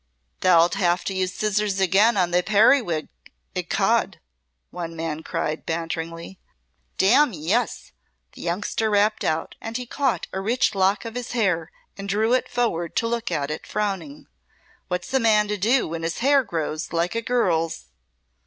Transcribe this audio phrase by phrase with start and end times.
[0.39, 3.07] "Thou'lt have to use scissors again on thy periwig,
[3.53, 4.19] ecod!"
[4.71, 6.39] one man cried, banteringly.
[6.97, 7.91] "Damme, yes,"
[8.33, 12.33] the youngster rapped out, and he caught a rich lock of his hair and drew
[12.33, 14.25] it forward to look at it, frowning.
[14.87, 17.85] "What's a man to do when his hair grows like a girl's?"